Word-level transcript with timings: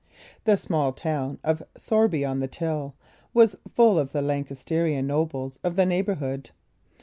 The 0.45 0.57
small 0.57 0.93
town 0.93 1.37
of 1.43 1.61
Shoreby 1.77 2.25
on 2.27 2.39
the 2.39 2.47
Till 2.47 2.95
was 3.35 3.55
full 3.69 3.99
of 3.99 4.13
the 4.13 4.23
Lancastrian 4.23 5.05
nobles 5.05 5.59
of 5.63 5.75
the 5.75 5.85
neighbourhood. 5.85 6.49